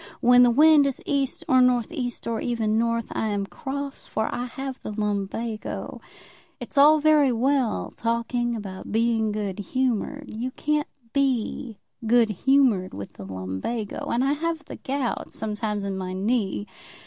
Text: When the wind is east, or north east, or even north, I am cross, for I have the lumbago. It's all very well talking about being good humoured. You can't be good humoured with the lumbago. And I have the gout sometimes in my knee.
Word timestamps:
When 0.19 0.41
the 0.41 0.49
wind 0.49 0.87
is 0.87 0.99
east, 1.05 1.43
or 1.47 1.61
north 1.61 1.91
east, 1.91 2.25
or 2.25 2.41
even 2.41 2.75
north, 2.75 3.05
I 3.11 3.27
am 3.27 3.45
cross, 3.45 4.07
for 4.07 4.33
I 4.33 4.45
have 4.47 4.81
the 4.81 4.89
lumbago. 4.91 6.01
It's 6.59 6.75
all 6.75 6.99
very 6.99 7.31
well 7.31 7.91
talking 7.95 8.55
about 8.55 8.91
being 8.91 9.31
good 9.31 9.59
humoured. 9.59 10.25
You 10.35 10.49
can't 10.53 10.87
be 11.13 11.77
good 12.07 12.29
humoured 12.31 12.95
with 12.95 13.13
the 13.13 13.25
lumbago. 13.25 14.07
And 14.09 14.23
I 14.23 14.33
have 14.33 14.65
the 14.65 14.77
gout 14.77 15.33
sometimes 15.35 15.83
in 15.83 15.99
my 15.99 16.13
knee. 16.13 16.65